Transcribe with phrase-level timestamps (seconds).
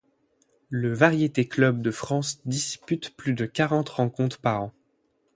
[0.71, 4.73] Le Variétés Club de France dispute plus de quarante rencontres par an.